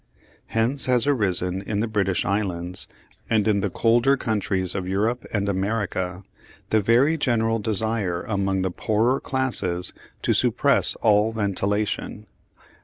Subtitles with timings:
[0.47, 2.87] Hence has arisen in the British Islands,
[3.29, 6.23] and in the colder countries of Europe and America,
[6.71, 9.93] the very general desire among the poorer classes
[10.23, 12.25] to suppress all ventilation.